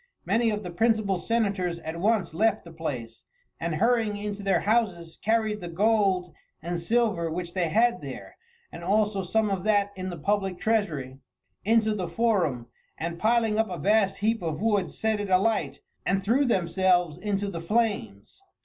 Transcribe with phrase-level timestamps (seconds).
[0.25, 3.21] Many of the principal senators at once left the place,
[3.59, 8.35] and hurrying into their houses carried the gold and silver which they had there,
[8.71, 11.19] and also some of that in the public treasury,
[11.63, 12.65] into the forum,
[12.97, 17.47] and piling up a vast heap of wood set it alight and threw themselves into
[17.47, 18.41] the flames.